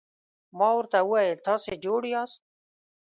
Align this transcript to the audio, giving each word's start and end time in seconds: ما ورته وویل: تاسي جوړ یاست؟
ما 0.57 0.69
ورته 0.77 0.99
وویل: 1.03 1.37
تاسي 1.47 1.73
جوړ 1.83 2.01
یاست؟ 2.13 2.41